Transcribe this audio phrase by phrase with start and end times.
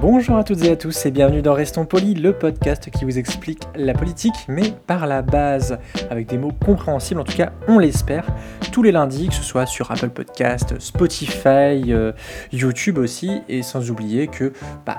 [0.00, 3.18] Bonjour à toutes et à tous et bienvenue dans Restons Polis, le podcast qui vous
[3.18, 5.76] explique la politique, mais par la base,
[6.08, 8.24] avec des mots compréhensibles, en tout cas on l'espère,
[8.70, 12.12] tous les lundis, que ce soit sur Apple Podcast, Spotify, euh,
[12.52, 14.52] YouTube aussi, et sans oublier que,
[14.86, 14.98] bah,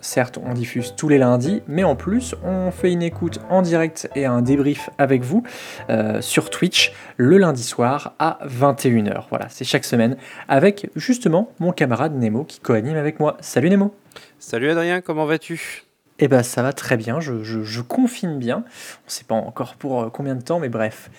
[0.00, 4.08] certes on diffuse tous les lundis, mais en plus on fait une écoute en direct
[4.14, 5.42] et un débrief avec vous
[5.90, 9.24] euh, sur Twitch le lundi soir à 21h.
[9.30, 10.16] Voilà, c'est chaque semaine
[10.48, 13.36] avec justement mon camarade Nemo qui co-anime avec moi.
[13.40, 13.94] Salut Nemo
[14.38, 15.84] Salut Adrien, comment vas-tu?
[16.20, 18.58] Eh ben ça va très bien, je, je, je confine bien.
[18.58, 21.10] On ne sait pas encore pour euh, combien de temps, mais bref,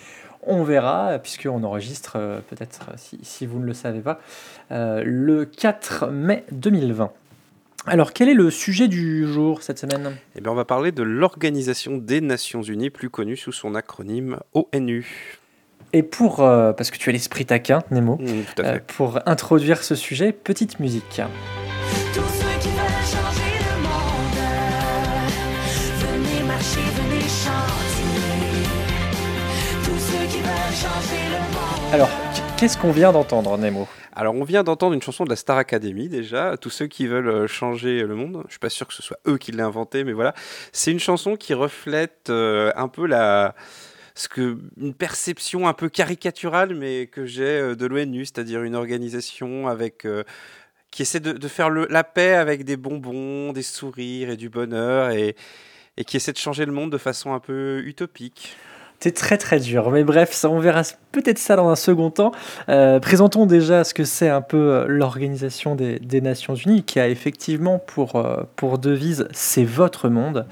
[0.42, 4.20] on verra, puisqu'on enregistre euh, peut-être, si, si, vous ne le savez pas,
[4.72, 7.12] euh, le 4 mai 2020.
[7.86, 10.16] Alors quel est le sujet du jour cette semaine?
[10.36, 14.38] Eh bien on va parler de l'Organisation des Nations Unies, plus connue sous son acronyme
[14.54, 15.38] ONU.
[15.92, 18.70] Et pour, euh, parce que tu as l'esprit taquin, Nemo, Mmh, tout à fait.
[18.76, 21.20] euh, pour introduire ce sujet, petite musique.
[22.14, 24.38] Tous ceux qui veulent changer le monde,
[25.98, 28.68] venez marcher, venez chanter.
[29.82, 31.94] Tous ceux qui veulent changer le monde.
[31.94, 32.10] Alors,
[32.60, 33.88] qu'est-ce qu'on vient d'entendre, Nemo?
[34.12, 37.28] Alors on vient d'entendre une chanson de la Star Academy déjà, tous ceux qui veulent
[37.28, 38.42] euh, changer le monde.
[38.48, 40.34] Je suis pas sûr que ce soit eux qui l'aient inventé, mais voilà.
[40.70, 43.54] C'est une chanson qui reflète euh, un peu la
[44.14, 48.74] ce que une perception un peu caricaturale, mais que j'ai euh, de l'ONU, c'est-à-dire une
[48.74, 50.22] organisation avec euh,
[50.90, 55.34] qui essaie de, faire la paix avec des bonbons, des sourires et du bonheur, et
[56.04, 58.56] qui essaie de changer le monde de façon un peu utopique.
[59.02, 62.32] C'est très très dur, mais bref, ça, on verra peut-être ça dans un second temps.
[62.68, 67.08] Euh, présentons déjà ce que c'est un peu euh, l'Organisation des, Nations Unies, qui a
[67.08, 70.46] effectivement pour, euh, devise «C'est votre monde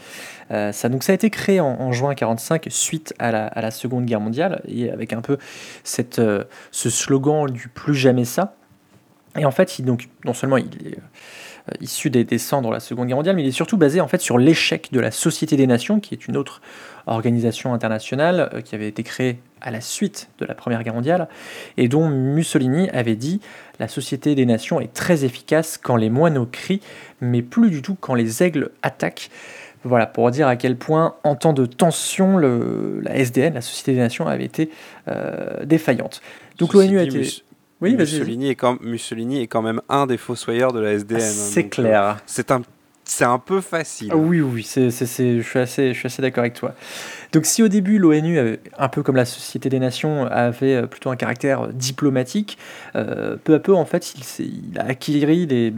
[0.73, 4.63] ça, donc, ça a été créé en, juin 1945, suite à la, Seconde Guerre mondiale,
[4.67, 5.37] et avec un peu
[5.85, 8.55] ce slogan du «plus jamais ça».
[9.39, 12.75] Et en fait, il, donc, non seulement il est euh, issu des, des cendres de
[12.75, 15.11] la Seconde Guerre mondiale, mais il est surtout basé en fait sur l'échec de la
[15.11, 16.61] Société des Nations, qui est une autre
[17.07, 21.29] organisation internationale euh, qui avait été créée à la suite de la Première Guerre mondiale,
[21.77, 23.41] et dont Mussolini avait dit
[23.81, 26.81] la Société des Nations est très efficace quand les moineaux crient,
[27.21, 29.31] mais plus du tout quand les aigles attaquent.
[29.85, 33.93] Voilà, pour dire à quel point, en temps de tension, le, la SDN, la Société
[33.93, 34.71] des Nations, avait été
[35.07, 36.21] euh, défaillante.
[36.59, 37.19] Donc l'ONU a été...
[37.19, 37.45] Mus-
[37.81, 37.95] Oui.
[37.97, 41.21] Mussolini, est quand, Mussolini est quand même un des fossoyeurs de la SDN.
[41.21, 42.03] hein, C'est donc, clair.
[42.03, 42.63] euh, C'est un,
[43.05, 44.09] c'est un peu facile.
[44.13, 46.75] Ah Oui, oui, c'est, je suis assez, je suis assez d'accord avec toi.
[47.33, 48.39] Donc, si au début l'ONU,
[48.79, 52.59] un peu comme la Société des Nations, avait euh, plutôt un caractère diplomatique,
[52.97, 55.73] euh, peu à peu, en fait, il, il a acquis des,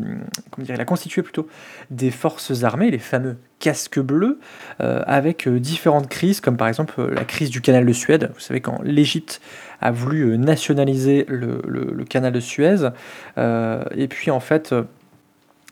[0.50, 1.48] comment dire, il a constitué plutôt
[1.90, 4.40] des forces armées, les fameux casques bleus,
[4.80, 8.32] euh, avec euh, différentes crises, comme par exemple euh, la crise du canal de Suède.
[8.34, 9.40] Vous savez, quand l'Égypte
[9.80, 12.88] a voulu nationaliser le, le- canal de Suez,
[13.38, 14.74] et puis en fait.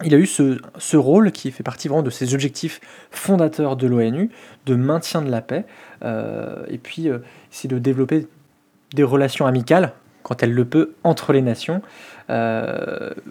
[0.05, 3.89] il a eu ce, ce rôle qui fait partie vraiment de ses objectifs fondateurs de
[3.89, 4.31] l'ONU,
[4.67, 5.65] de maintien de la paix,
[6.05, 7.19] et puis euh,
[7.53, 8.29] essayer de développer
[8.95, 11.83] des relations amicales, quand elle le peut, entre les nations,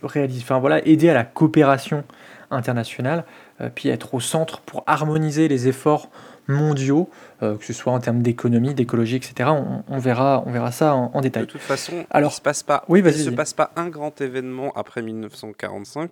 [0.03, 2.03] réaliser, enfin, voilà, aider à la coopération
[2.52, 3.25] internationale,
[3.62, 6.09] euh, puis être au centre pour harmoniser les efforts
[6.47, 7.09] mondiaux,
[7.44, 9.50] euh, que ce soit en termes d'économie, d'écologie, etc.
[9.52, 11.46] On, on verra, on verra ça en, en De détail.
[11.47, 14.72] toute façon, Alors- il se passe pas, Oui, il se passe pas un grand événement
[14.75, 16.12] après 1945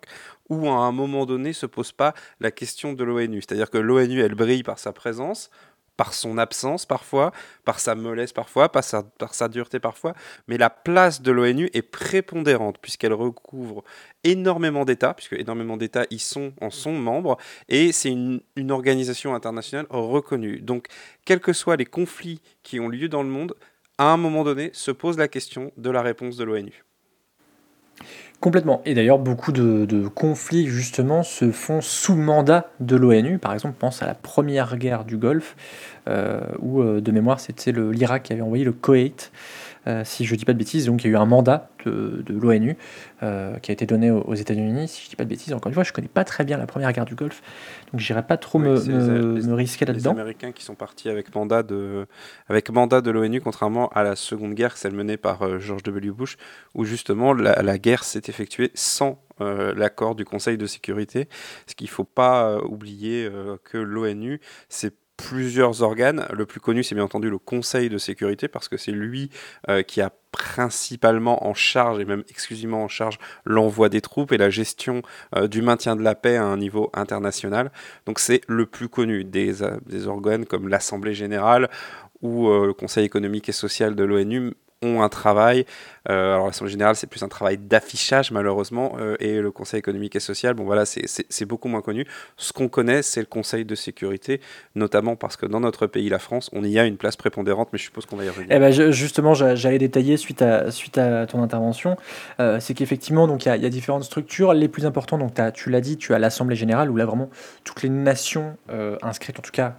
[0.49, 3.41] où à un moment donné se pose pas la question de l'ONU.
[3.41, 5.49] C'est-à-dire que l'ONU, elle brille par sa présence,
[5.97, 7.31] par son absence parfois,
[7.63, 10.13] par sa mollesse parfois, par sa, dureté parfois,
[10.47, 13.83] mais la place de l'ONU est prépondérante puisqu'elle recouvre
[14.23, 17.37] énormément d'États, puisque énormément d'États y sont, en sont membres,
[17.69, 20.61] et c'est une organisation internationale reconnue.
[20.61, 20.87] Donc,
[21.25, 23.55] quels que soient les conflits qui ont lieu dans le monde,
[23.97, 26.83] à un moment donné, se pose la question de la réponse de l'ONU.
[28.41, 28.81] Complètement.
[28.85, 33.39] Et d'ailleurs, beaucoup de, conflits, justement, se font sous mandat de l'ONU.
[33.39, 35.55] Par exemple, pense à la première guerre du Golfe,
[36.07, 39.31] euh, où, euh, de mémoire, c'était l'Irak qui avait envoyé le Koweït
[39.87, 40.85] euh, si je dis pas de bêtises.
[40.85, 42.77] Donc il y a eu un mandat de, de l'ONU
[43.23, 45.53] euh, qui a été donné aux, aux États-Unis, si je dis pas de bêtises.
[45.53, 47.41] Encore une fois, je connais pas très bien la première guerre du Golfe,
[47.91, 50.11] donc j'irai pas trop Oui, me, me- les- me risquer Les là-dedans.
[50.11, 52.07] Américains qui sont partis avec mandat de,
[52.47, 56.11] avec mandat de l'ONU, contrairement à la Seconde Guerre, celle menée par euh, George W.
[56.11, 56.37] Bush,
[56.73, 61.27] où justement la, la guerre s'est effectuée sans euh, l'accord du Conseil de sécurité.
[61.67, 63.29] Ce qu'il ne faut pas euh, oublier
[63.63, 64.39] que l'ONU,
[64.69, 66.25] c'est plusieurs organes.
[66.33, 69.29] Le plus connu, c'est bien entendu le Conseil de sécurité, parce que c'est lui
[69.69, 74.37] euh, qui a principalement en charge, et même exclusivement en charge, l'envoi des troupes et
[74.37, 75.01] la gestion
[75.35, 77.71] euh, du maintien de la paix à un niveau international.
[78.05, 81.69] Donc c'est le plus connu des, euh, organes comme l'Assemblée générale
[82.21, 85.65] ou le Conseil économique et social de l'ONU ont un travail.
[86.09, 90.15] Euh, alors l'Assemblée générale, c'est plus un travail d'affichage malheureusement, euh, et le Conseil économique
[90.15, 92.05] et social, bon voilà, c'est- beaucoup moins connu.
[92.37, 94.41] Ce qu'on connaît, c'est le Conseil de sécurité,
[94.75, 97.79] notamment parce que dans notre pays, la France, on y a une place prépondérante, mais
[97.79, 98.49] je suppose qu'on va y revenir.
[98.51, 101.97] Eh ben, justement, j'a- j'allais détailler suite à, suite à ton intervention.
[102.39, 104.53] Euh, c'est qu'effectivement, il y, a- différentes structures.
[104.53, 107.29] Les plus importantes, donc tu l'as dit, tu as l'Assemblée générale où là vraiment
[107.63, 108.57] toutes les nations
[109.01, 109.75] inscrites, en tout cas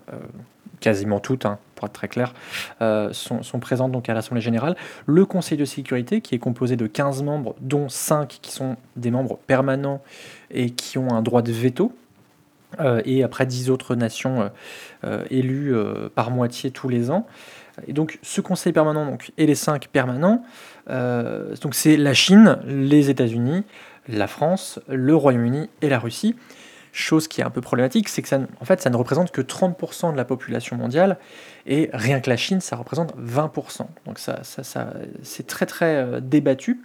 [0.81, 2.35] quasiment toutes, hein, pour être très clair,
[2.83, 4.77] euh, sont, présentes donc à l'Assemblée générale.
[5.07, 9.13] Le Conseil de sécurité qui est composé de 15 membres, dont 5 qui sont des
[9.13, 10.03] membres permanents
[10.51, 11.93] et qui ont un droit de veto.
[12.81, 14.51] Euh, et après 10 autres nations
[15.05, 15.73] euh, élues
[16.15, 17.27] par moitié tous les ans.
[17.87, 20.43] Et donc ce conseil permanent et les cinq permanents,
[20.89, 23.65] donc c'est la Chine, les États-Unis,
[24.09, 26.35] la France, le Royaume-Uni et la Russie.
[26.99, 30.13] Chose qui est un peu problématique, c'est que ça, en fait, ne représente que 30%
[30.13, 31.19] de la population mondiale,
[31.67, 33.87] et rien que la Chine, ça représente 20%.
[34.07, 34.41] Donc ça,
[35.23, 36.81] c'est très très euh, débattu.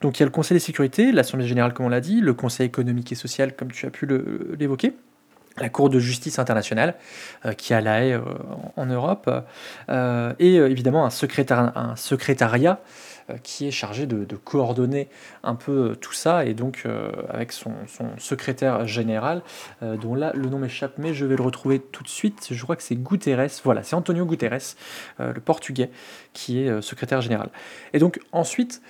[0.00, 2.34] Donc il y a le Conseil de sécurité, l'Assemblée générale comme on l'a dit, le
[2.34, 4.06] Conseil économique et social comme tu as pu
[4.56, 4.92] l'évoquer,
[5.56, 6.94] la Cour de justice internationale
[7.44, 8.20] euh, qui à La Haye euh,
[8.76, 9.28] en, Europe,
[10.38, 12.80] et évidemment un, secrétar- un secrétariat
[13.42, 15.08] qui est chargé de, coordonner
[15.42, 19.42] un peu euh, tout ça, et donc euh, avec son, son secrétaire général,
[19.82, 22.62] euh, dont là le nom m'échappe, mais je vais le retrouver tout de suite, je
[22.62, 24.58] crois que c'est Guterres, voilà, c'est Antonio Guterres,
[25.20, 25.90] euh, le portugais,
[26.32, 27.50] qui est euh, secrétaire général.
[27.92, 28.82] Et donc ensuite,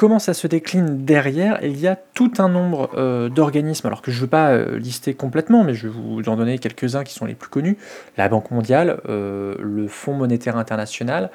[0.00, 4.10] Comment ça se décline derrière Il y a tout un nombre euh, d'organismes, alors que
[4.10, 7.12] je ne veux pas euh, lister complètement, mais je vais vous en donner quelques-uns qui
[7.12, 7.76] sont les plus connus.
[8.16, 11.30] La Banque mondiale, euh, le Fonds monétaire international,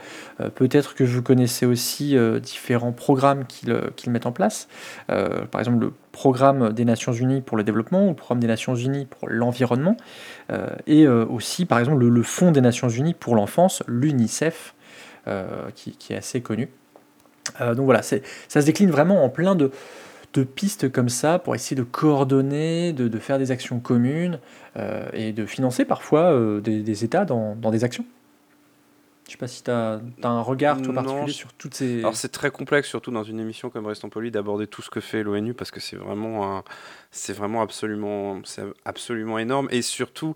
[0.56, 4.68] peut-être que vous connaissez aussi différents programmes qu'ils mettent en place.
[5.08, 8.74] Par exemple, le programme des Nations Unies pour le développement ou le programme des Nations
[8.74, 9.96] Unies pour l'environnement.
[10.88, 14.74] Et aussi, par exemple, le, Fonds des Nations Unies pour l'enfance, l'UNICEF,
[15.76, 16.70] qui est assez connu.
[17.62, 18.18] Euh, donc voilà, ça
[18.50, 19.72] se décline vraiment en plein de,
[20.34, 24.40] de pistes comme ça pour essayer de coordonner, de, de faire des actions communes
[24.78, 28.06] euh, et de financer parfois euh, des, des États dans, dans des actions.
[29.28, 32.00] Je sais pas si tu as, un regard toi, particulier sur toutes ces...
[32.00, 35.00] Alors c'est très complexe, surtout dans une émission comme Restons Polis, d'aborder tout ce que
[35.00, 36.64] fait l'ONU parce que c'est vraiment, un-
[37.16, 38.42] c'est vraiment absolument,
[38.84, 40.34] absolument énorme et surtout,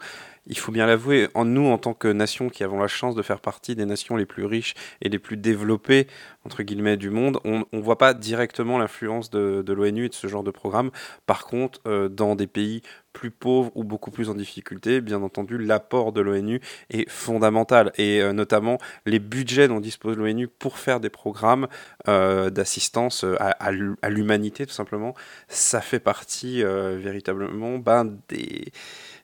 [0.48, 3.22] il faut bien l'avouer, en nous en tant que nation qui avons la chance de
[3.22, 6.08] faire partie des nations les plus riches et les plus développées
[6.46, 10.14] entre guillemets du monde, on ne voit pas directement l'influence de, de l'ONU et de
[10.16, 10.90] ce genre de programme.
[11.28, 12.82] Par contre, euh, dans des pays
[13.12, 18.22] plus pauvres ou beaucoup plus en difficulté, bien entendu, l'apport de l'ONU est fondamental et
[18.22, 21.68] euh, notamment les budgets dont dispose l'ONU pour faire des programmes
[22.08, 25.14] euh, d'assistance à, à l'hu- à l'humanité tout simplement,
[25.50, 26.64] ça fait partie
[26.98, 28.72] véritablement ben, des,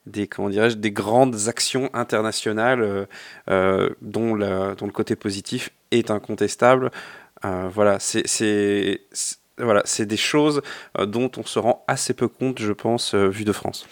[0.06, 3.06] des, comment dirais-je, des grandes actions internationales euh,
[3.50, 6.90] euh, dont, la- dont le côté positif est incontestable.
[7.44, 8.26] Euh, voilà, c'est-
[9.58, 10.60] voilà, c'est des choses
[10.98, 13.86] euh, dont on se rend assez peu compte, je pense, euh, vu de France.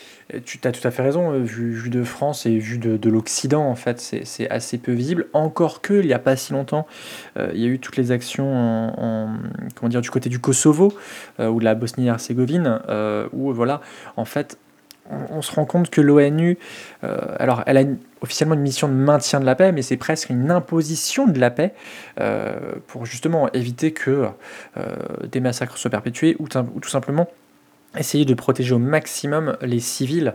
[0.44, 3.10] Tu as tout à fait raison, euh, vu, vu de France et vu de, de
[3.10, 5.26] l'Occident, en fait, c'est assez peu visible.
[5.32, 6.86] Encore que, il n'y a pas si longtemps,
[7.36, 9.36] il y a eu toutes les actions en, en-
[9.74, 10.92] comment dire, du côté du Kosovo
[11.38, 12.80] ou de la Bosnie-Herzégovine,
[13.32, 13.80] où, voilà,
[14.16, 14.58] en fait,
[15.10, 16.58] on, on se rend compte que l'ONU,
[17.02, 20.30] alors, elle a une- officiellement une mission de maintien de la paix, mais c'est presque
[20.30, 21.74] une imposition de la paix
[22.20, 24.28] euh, pour justement éviter que
[24.78, 24.82] euh,
[25.30, 27.28] des massacres soient perpétués ou, tout simplement
[27.96, 30.34] essayer de protéger au maximum les civils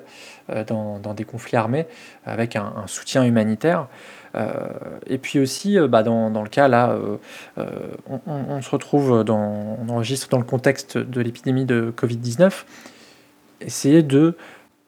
[0.49, 1.87] euh, dans, des conflits armés
[2.25, 3.87] avec un, soutien humanitaire.
[5.07, 6.95] Et puis aussi, bah, dans, le cas là,
[7.57, 12.51] on, on- on se retrouve dans, on enregistre dans le contexte de l'épidémie de Covid-19,
[13.61, 14.37] essayer de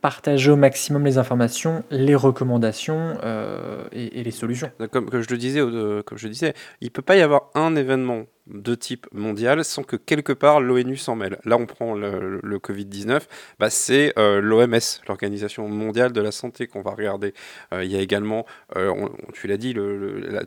[0.01, 4.71] partager au maximum les informations, les recommandations euh, et, les solutions.
[4.91, 7.75] Comme, je le disais, euh, comme je le disais, il peut pas y avoir un
[7.75, 11.39] événement de type mondial sans que quelque part l'ONU s'en mêle.
[11.45, 13.21] Là, on prend le, le Covid-19,
[13.59, 17.33] bah, c'est euh, l'OMS, l'Organisation mondiale de la santé, qu'on va regarder.
[17.73, 18.45] Euh, il y a également,
[18.75, 19.75] euh, tu l'as dit,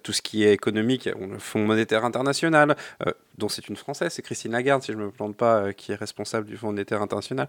[0.03, 2.77] tout ce qui est économique, le Fonds monétaire international,
[3.39, 5.97] dont c'est une Française, c'est Christine Lagarde, si je ne me plante pas, qui est
[5.97, 7.49] responsable du Fonds monétaire international.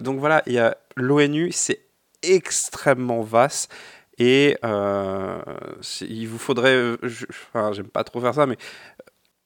[0.00, 1.80] Donc voilà, il y a l'ONU, c'est
[2.22, 3.72] extrêmement vaste.
[4.18, 6.96] Et il vous faudrait,
[7.52, 8.56] enfin, j'aime pas trop faire ça, mais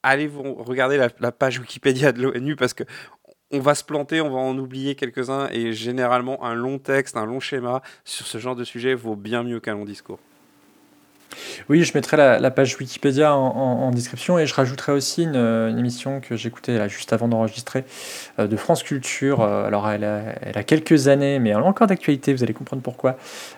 [0.03, 2.83] allez vous regarder la, page Wikipédia de l'ONU parce que
[3.51, 7.25] on va se planter, on va en oublier quelques-uns et généralement un long texte, un
[7.25, 10.19] long schéma sur ce genre de sujet vaut bien mieux qu'un long discours.
[11.69, 16.35] Oui, je mettrai la, page Wikipédia en, description et je rajouterai aussi une, émission que
[16.35, 17.85] j'écoutais juste avant d'enregistrer
[18.39, 19.41] euh, de France Culture.
[19.41, 23.17] Euh, alors, elle a, quelques années, mais elle est encore d'actualité, vous allez comprendre pourquoi.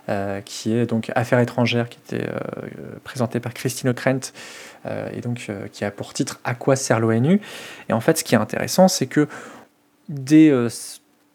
[0.10, 2.28] euh, qui est donc Affaires étrangères, qui était
[3.06, 4.34] présentée par Christine Ockrent
[4.86, 7.40] euh, et donc qui a pour titre À quoi sert l'ONU?
[7.88, 9.30] Et en fait, ce qui est intéressant, c'est que
[10.10, 10.52] dès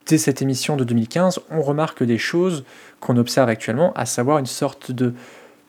[0.05, 2.65] cette émission de 2015, on remarque des choses
[3.01, 5.15] qu'on observe actuellement, à savoir une sorte de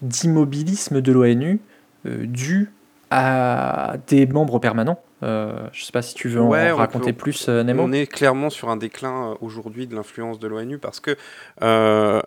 [0.01, 1.59] d'immobilisme de l'ONU
[2.05, 2.71] euh, dû
[3.09, 5.01] à des membres permanents.
[5.23, 7.63] Euh, je ne sais pas si tu veux en Ouais, on raconter peut- plus, euh,
[7.63, 7.81] Nemo.
[7.81, 11.15] On est clairement sur un déclin euh, aujourd'hui de l'influence de l'ONU parce que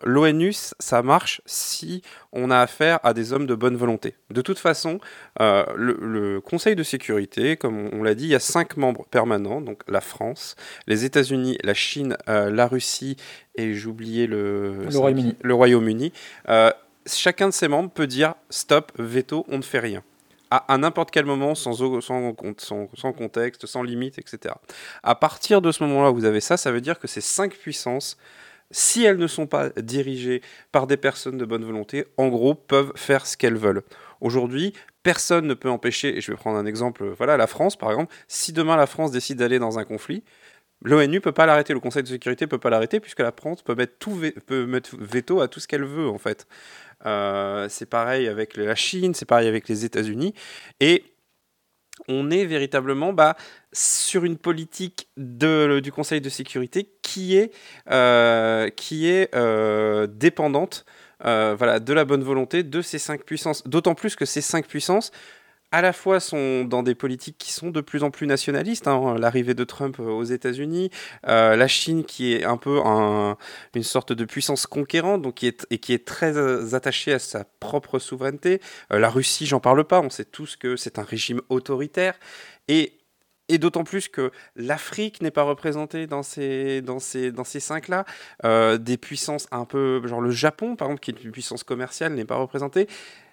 [0.05, 4.15] l'ONU, ça marche si on a affaire à des hommes de bonne volonté.
[4.31, 4.99] De toute façon,
[5.39, 9.05] le, le Conseil de sécurité, comme on, on l'a dit, il y a cinq membres
[9.11, 10.57] permanents, donc la France,
[10.89, 13.17] les États-Unis, la Chine, la Russie
[13.55, 15.37] et j'oubliais le, Le Royaume-Uni.
[15.43, 16.13] le Royaume-Uni.
[17.07, 20.03] Chacun de ces membres peut dire stop, veto, on ne fait rien.
[20.53, 24.55] À, n'importe quel moment, sans, sans, sans- contexte, sans limite, etc.
[25.05, 28.17] À partir de ce moment-là, vous avez ça, ça veut dire que ces cinq puissances,
[28.73, 30.43] si elles ne sont pas dirigées
[30.73, 33.83] par des personnes de bonne volonté, en gros, peuvent faire ce qu'elles veulent.
[34.21, 34.73] Aujourd'hui,
[35.05, 38.13] personne ne peut empêcher, et je vais prendre un exemple, voilà, la France par exemple,
[38.27, 40.25] si demain la France décide d'aller dans un conflit,
[40.83, 43.75] l'ONU peut pas l'arrêter, le Conseil de sécurité peut pas l'arrêter, puisque la France peut
[43.75, 46.47] mettre, tout peut mettre veto à tout ce qu'elle veut, en fait.
[47.07, 50.35] Euh, c'est pareil avec la Chine, c'est pareil avec les États-Unis,
[50.81, 51.05] et
[52.09, 53.37] on est véritablement bah,
[53.73, 57.53] sur une politique du Conseil de sécurité qui est,
[57.91, 58.69] euh,
[59.35, 60.85] euh, dépendante
[61.23, 63.63] de la bonne volonté de ces cinq puissances.
[63.67, 65.11] D'autant plus que ces cinq puissances,
[65.73, 68.89] à la fois, sont dans des politiques qui sont de plus en plus nationalistes.
[68.89, 69.15] hein.
[69.19, 70.91] L'arrivée de Trump aux États-Unis,
[71.29, 73.37] euh, la Chine qui est un peu un-
[73.75, 77.19] une sorte de puissance conquérante, donc qui est, et qui est très euh, attachée à
[77.19, 78.61] sa propre souveraineté.
[78.93, 80.01] Euh, la Russie, j'en parle pas.
[80.01, 82.15] On sait tous que c'est un régime autoritaire.
[82.69, 82.97] Et
[83.53, 88.05] et d'autant plus que l'Afrique n'est pas représentée dans ces, dans ces, dans ces cinq-là.
[88.45, 92.15] Euh, des puissances un peu, genre le Japon, par exemple, qui est une puissance commerciale,
[92.15, 92.87] n'est pas représentée.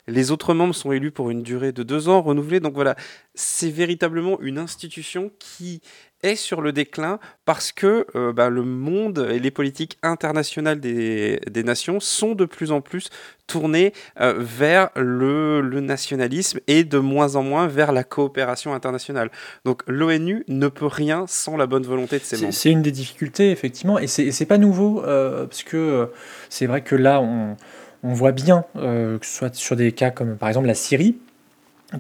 [0.08, 2.62] Les autres membres sont élus pour une durée de deux ans, renouvelés.
[2.62, 2.96] Donc voilà,
[3.36, 5.82] c'est véritablement une institution qui
[6.24, 11.40] est sur le déclin parce que euh, bah, le monde et les politiques internationales des,
[11.50, 13.10] des nations sont de plus en plus
[13.46, 19.30] tournées euh, vers le, le nationalisme et de moins en moins vers la coopération internationale.
[19.66, 22.54] Donc l'ONU ne peut rien sans la bonne volonté de ses membres.
[22.54, 26.10] c'est une des difficultés, effectivement, et c'est pas nouveau, euh, parce que
[26.50, 27.56] c'est vrai que là, on,
[28.04, 31.18] on voit bien, euh, que ce soit sur des cas comme par exemple la Syrie,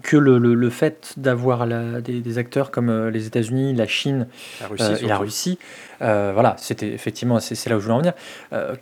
[0.03, 1.65] que le, le- le fait d'avoir
[2.01, 4.27] des, des acteurs comme euh, les États-Unis, la Chine
[4.59, 5.17] La Russie, euh, et la.
[5.17, 5.59] Russie,
[6.01, 8.13] euh, voilà, c'était effectivement, c'est là où je voulais en venir,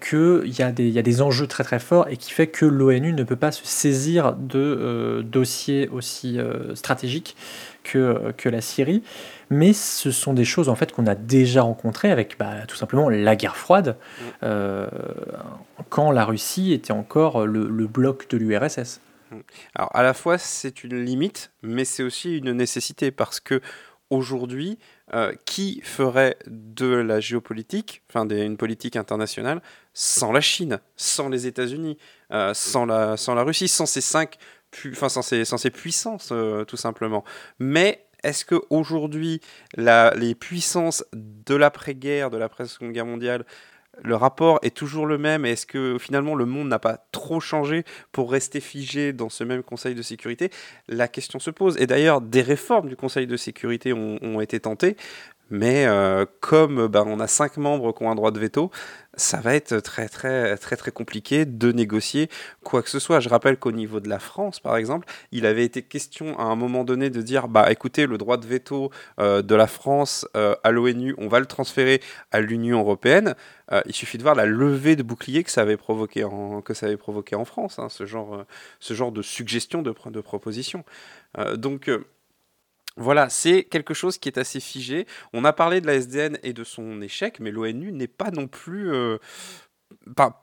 [0.01, 2.47] qu'il y, a des- il y a des enjeux très très forts et qui fait
[2.47, 6.39] que l'ONU ne peut pas se saisir de dossiers aussi
[6.73, 7.35] stratégiques
[7.83, 9.03] que, que la Syrie.
[9.49, 13.09] Mais ce sont des choses en fait qu'on a déjà rencontrées avec bah, tout simplement
[13.09, 13.97] la guerre froide,
[14.43, 14.87] euh,
[15.89, 19.01] quand la Russie était encore le, le bloc de l'URSS.
[19.75, 23.61] Alors à la fois c'est une limite, mais c'est aussi une nécessité parce que
[24.09, 24.77] aujourd'hui,
[25.13, 29.61] euh, qui ferait de la géopolitique, enfin une politique internationale,
[29.93, 31.97] sans la Chine, sans les États-Unis,
[32.31, 34.37] euh, sans, la, sans la Russie, sans ces cinq,
[34.91, 37.23] enfin sans ces, sans ces puissances euh, tout simplement.
[37.59, 39.39] Mais est-ce que aujourd'hui
[39.75, 43.45] la- les puissances de l'après-guerre, de l'après-seconde guerre mondiale,
[44.03, 47.85] le rapport est toujours le même Est-ce que finalement le monde n'a pas trop changé
[48.11, 50.49] pour rester figé dans ce même Conseil de sécurité?
[50.89, 51.77] La question se pose.
[51.79, 54.97] Et d'ailleurs, des réformes du Conseil de sécurité ont été tentées,
[55.49, 58.71] mais euh, comme bah, on a cinq membres qui ont un droit de veto,
[59.15, 62.29] ça va être très très très très compliqué de négocier
[62.63, 63.19] quoi que ce soit.
[63.19, 66.55] Je rappelle qu'au niveau de la France, par exemple, il avait été question à un
[66.55, 70.55] moment donné de dire bah écoutez, le droit de veto euh, de la France euh,
[70.63, 73.35] à l'ONU, on va le transférer à l'Union européenne.
[73.87, 76.85] Il suffit de voir la levée de bouclier que ça avait provoqué en, que ça
[76.85, 78.45] avait provoqué en France, hein, ce, genre,
[78.79, 80.85] ce genre de suggestion, de, de proposition.
[81.55, 81.89] Donc,
[82.97, 85.05] Voilà, c'est quelque chose qui est assez figé.
[85.33, 88.47] On a parlé de la SDN et de son échec, mais l'ONU n'est pas non
[88.47, 88.89] plus...
[88.93, 89.17] euh,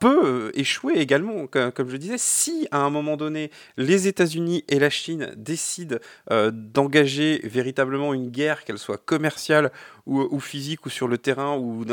[0.01, 4.65] peut euh, échouer également, co- comme, je disais, si à un moment donné les États-Unis
[4.69, 5.97] et la Chine décident
[6.31, 9.71] euh, d'engager véritablement une guerre, qu'elle soit commerciale
[10.07, 11.85] ou, physique ou sur le terrain ou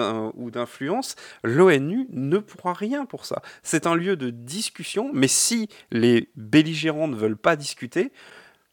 [0.52, 3.42] d'influence, l'ONU ne pourra rien pour ça.
[3.62, 8.12] C'est un lieu de discussion, mais si les belligérants ne veulent pas discuter,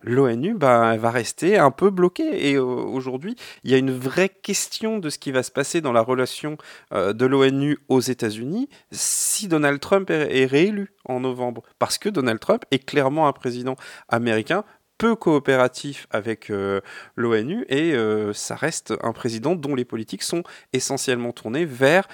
[0.02, 2.50] l'ONU elle va rester un peu bloquée.
[2.50, 5.80] Et euh, aujourd'hui, il y a une vraie question de ce qui va se passer
[5.80, 6.56] dans la relation
[6.92, 11.62] euh, de l'ONU aux États-Unis si Donald Trump est, réélu en novembre.
[11.78, 13.76] Parce que Donald Trump est clairement un président
[14.08, 14.64] américain
[14.98, 16.80] peu coopératif avec euh,
[17.16, 17.94] l'ONU et
[18.32, 22.08] ça reste un président dont les politiques sont essentiellement tournées vers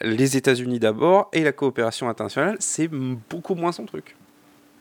[0.00, 4.16] les États-Unis d'abord et la coopération internationale, c'est beaucoup moins son truc.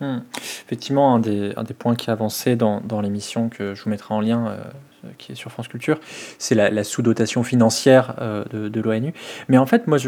[0.01, 0.21] Hmm.
[0.65, 4.47] Effectivement, un des, points qui est avancé dans, l'émission que je vous mettrai en lien,
[4.47, 5.99] euh, qui est sur France Culture,
[6.39, 9.13] c'est la, sous-dotation financière euh, de, l'ONU.
[9.47, 9.99] Mais en fait, moi,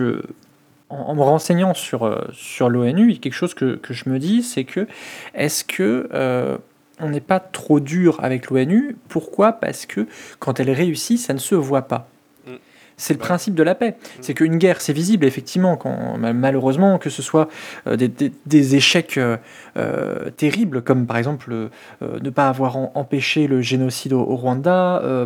[0.89, 2.27] en, me renseignant sur, euh,
[2.59, 4.88] l'ONU, quelque chose que, je me dis, c'est que
[5.35, 6.09] est-ce que
[7.00, 8.95] on n'est pas trop dur avec l'ONU?
[9.09, 9.53] Pourquoi?
[9.53, 10.07] Parce que
[10.39, 12.07] quand elle réussit, ça ne se voit pas.
[12.93, 12.97] Mm.
[12.97, 13.25] C'est le Ouais.
[13.25, 13.95] principe de la paix.
[14.21, 17.50] C'est qu'une guerre, c'est visible, effectivement, quand, ma- malheureusement, que ce soit
[17.88, 19.38] euh, des, des- des échecs euh,
[19.77, 21.67] euh, terribles, comme par exemple euh,
[22.01, 25.25] ne pas avoir empêché le génocide au, au Rwanda, euh,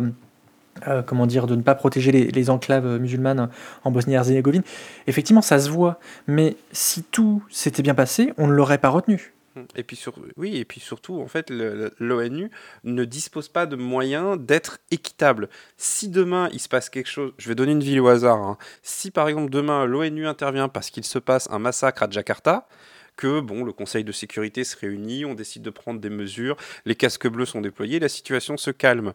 [0.86, 3.48] euh, comment dire, de ne pas protéger les, les enclaves musulmanes
[3.84, 4.62] en Bosnie-Herzégovine.
[5.06, 5.98] Effectivement, ça se voit,
[6.28, 9.32] mais si tout s'était bien passé, on ne l'aurait pas retenu.
[9.76, 12.50] Et puis surtout, en fait, l'ONU
[12.84, 15.48] ne dispose pas de moyens d'être équitable.
[15.76, 18.38] Si demain il se passe quelque chose, je vais donner une ville au hasard.
[18.38, 18.58] hein.
[18.82, 22.68] Si par exemple demain l'ONU intervient parce qu'il se passe un massacre à Jakarta,
[23.16, 26.94] que bon, le Conseil de sécurité se réunit, on décide de prendre des mesures, les
[26.94, 29.12] casques bleus sont déployés, la situation se calme.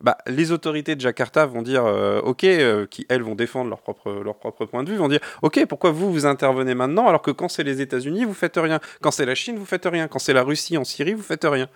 [0.00, 3.80] Bah, les autorités de Jakarta vont dire, euh, ok, euh, qui elles vont défendre leur
[3.80, 7.22] propre, leur propre point de vue, vont dire, ok, pourquoi vous vous intervenez maintenant alors
[7.22, 10.08] que quand c'est les États-Unis, vous faites rien, quand c'est la Chine, vous faites rien,
[10.08, 11.68] quand c'est la Russie en Syrie, vous faites rien.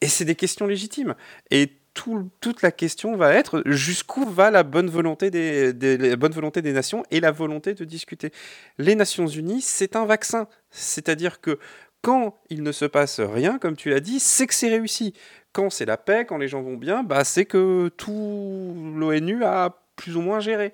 [0.00, 1.14] Et c'est des questions légitimes.
[1.50, 5.72] Et tout- toute la question va être jusqu'où va la bonne volonté des,
[6.16, 8.30] bonne volonté des nations et la volonté de discuter.
[8.78, 10.48] Les Nations Unies, c'est un vaccin.
[10.70, 11.58] C'est-à-dire que
[12.02, 15.14] quand il ne se passe rien, comme tu l'as dit, c'est que c'est réussi.
[15.52, 19.80] Quand c'est la paix, quand les gens vont bien, bah, c'est que tout l'ONU a
[19.96, 20.72] plus ou moins géré.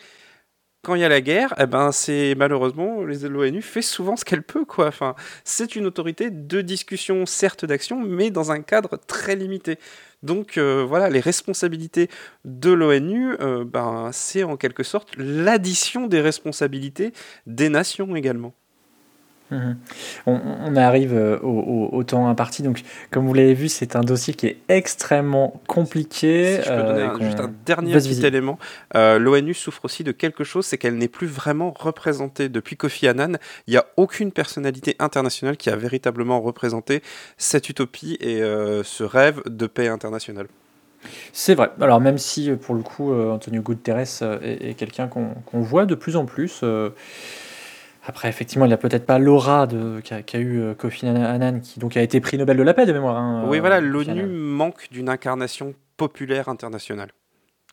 [0.83, 4.43] Quand il y a la guerre, eh ben c'est malheureusement l'ONU fait souvent ce qu'elle
[4.43, 4.89] peut quoi.
[4.89, 9.79] Enfin, c'est une autorité de discussion, certes d'action, mais dans un cadre très limité.
[10.23, 12.11] Donc euh, voilà, les responsabilités
[12.45, 17.15] de l'ONU, euh, ben, c'est en quelque sorte l'addition des responsabilités
[17.47, 18.55] des nations également.
[19.51, 19.77] Mhm.
[20.27, 23.95] On, on arrive euh, au, au- au temps imparti, donc comme vous l'avez vu, c'est
[23.95, 26.57] un dossier qui est extrêmement compliqué.
[26.63, 28.59] Si je peux donner euh, un- qu'on- juste un dernier petit élément,
[28.97, 32.49] euh, l'ONU souffre aussi de quelque chose, c'est qu'elle n'est plus vraiment représentée.
[32.49, 37.03] Depuis Kofi Annan, il n'y a aucune personnalité internationale qui a véritablement représenté
[37.37, 40.47] cette utopie et euh, ce rêve de paix internationale.
[41.35, 41.71] C'est vrai.
[41.83, 46.17] Alors même si pour le coup Antonio Guterres est, est quelqu'un qu'on voit de plus
[46.17, 46.61] en plus.
[46.63, 46.89] euh,
[48.07, 51.97] après effectivement il n'a peut-être pas l'aura de- qu'a eu euh, Kofi Annan qui donc
[51.97, 53.17] a été prix Nobel de la paix de mémoire.
[53.17, 57.11] hein, oui, euh, voilà, Kofi l'ONU manque d'une incarnation populaire internationale.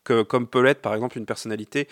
[0.04, 1.88] Que, comme peut l'être, par exemple, une personnalité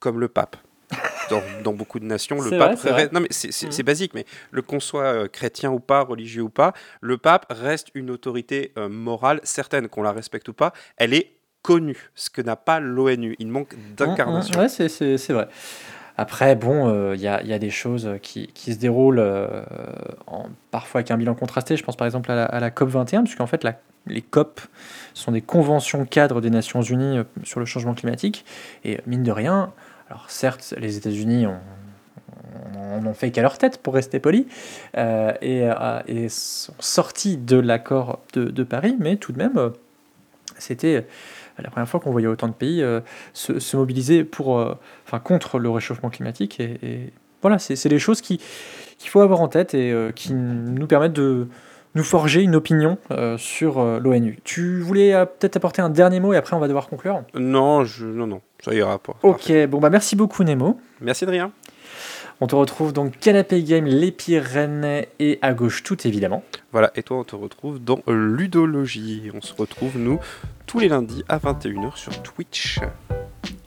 [0.00, 0.56] comme le pape.
[1.30, 4.26] Dans, dans beaucoup de nations, le pape vrai, reste- Non, mais c'est c'est- basique, mais
[4.50, 8.72] le qu'on soit euh, chrétien ou pas, religieux ou pas, le pape reste une autorité
[8.76, 10.74] euh, morale certaine, qu'on la respecte ou pas.
[10.98, 11.30] Elle est
[11.62, 13.36] connue, ce que n'a pas l'ONU.
[13.38, 14.52] Il manque d'incarnation.
[14.56, 15.48] Mm, mm, Ouais, c'est- c'est c'est vrai.
[16.16, 19.64] Après, bon, euh, il y, a, il y a des choses qui, se déroulent euh,
[20.70, 21.76] parfois avec un bilan contrasté.
[21.76, 23.66] Je pense par exemple à la, COP 21, puisqu'en fait,
[24.06, 24.60] les COP
[25.12, 28.44] sont des conventions cadres des Nations Unies euh, sur le changement climatique.
[28.84, 29.72] Et mine de rien,
[30.10, 31.58] alors certes, les États-Unis ont,
[33.14, 34.46] fait qu'à leur tête, pour rester poli,
[34.96, 39.70] euh, et, euh, sont sortis de l'accord de, Paris, mais tout de même, euh,
[40.58, 41.06] c'était
[41.62, 43.00] la première fois qu'on voyait autant de pays euh,
[43.32, 44.74] se, se mobiliser pour, euh,
[45.06, 46.60] enfin, contre le réchauffement climatique.
[46.60, 47.12] Et, et
[47.42, 48.40] voilà, c'est des choses qui-
[48.98, 51.48] qu'il faut avoir en tête et euh, qui nous permettent de
[51.94, 52.98] nous forger une opinion
[53.36, 54.40] sur l'ONU.
[54.42, 57.22] Tu voulais peut-être apporter un dernier mot et après on va devoir conclure?
[57.36, 59.14] Non, je, non, non, ça ira pas.
[59.22, 60.80] Ok, bon bah merci beaucoup Nemo.
[61.00, 61.52] Merci de rien.
[62.40, 66.42] On te retrouve donc Canapé Game, les Pyrénées et à gauche tout évidemment.
[66.72, 69.30] Voilà, et toi, on te retrouve dans Ludologie.
[69.32, 70.18] On se retrouve, nous,
[70.66, 72.80] tous les lundis à 21h sur Twitch.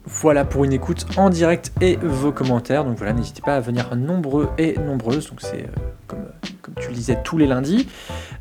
[0.05, 2.83] Voilà pour une écoute en direct et vos commentaires.
[2.83, 5.29] Donc voilà, n'hésitez pas à venir nombreux et nombreuses.
[5.29, 6.25] Donc c'est euh, comme,
[6.61, 7.87] comme tu le disais, tous les lundis.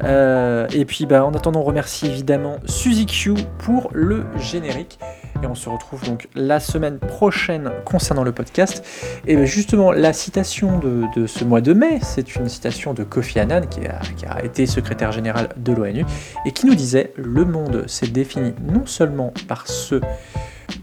[0.02, 4.98] Euh, et puis, bah, en attendant, on remercie évidemment Suzy Q pour le générique.
[5.42, 8.84] Et on se retrouve donc la semaine prochaine concernant le podcast.
[9.26, 13.38] Et ben, justement, la citation de, ce mois de mai, c'est une citation de Kofi
[13.38, 16.04] Annan, qui a, qui a été secrétaire général de l'ONU,
[16.44, 20.00] et qui nous disait Le monde s'est défini non seulement par ce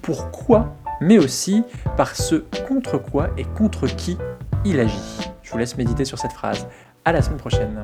[0.02, 1.64] pourquoi, mais aussi
[1.98, 4.18] par ce contre quoi et contre qui
[4.66, 5.32] il agit.
[5.42, 6.68] Je vous laisse méditer sur cette phrase.
[7.06, 7.84] À la semaine prochaine.